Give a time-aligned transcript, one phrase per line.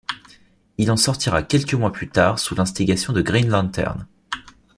[0.79, 4.07] Il en sortira quelques mois plus tard sous l'instigation de Green Lantern.